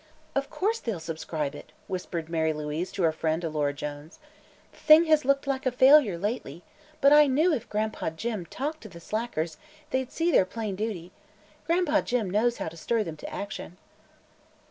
"Of 0.33 0.49
course 0.49 0.79
they'll 0.79 0.99
subscribe 0.99 1.53
it!" 1.53 1.73
whispered 1.87 2.27
Mary 2.27 2.53
Louise 2.53 2.91
to 2.93 3.03
her 3.03 3.11
friend 3.11 3.43
Alora 3.43 3.71
Jones. 3.71 4.17
"The 4.71 4.79
thing 4.79 5.03
has 5.05 5.25
looked 5.25 5.45
like 5.45 5.67
a 5.67 5.71
failure, 5.71 6.17
lately, 6.17 6.63
but 7.01 7.13
I 7.13 7.27
knew 7.27 7.53
if 7.53 7.69
Gran'pa 7.69 8.09
Jim 8.15 8.47
talked 8.47 8.81
to 8.81 8.89
the 8.89 8.99
slackers, 8.99 9.57
they'd 9.91 10.11
see 10.11 10.31
their 10.31 10.43
plain 10.45 10.75
duty. 10.75 11.11
Gran'pa 11.67 12.01
Jim 12.01 12.31
knows 12.31 12.57
how 12.57 12.67
to 12.69 12.77
stir 12.77 13.03
them 13.03 13.17
to 13.17 13.31
action." 13.31 13.77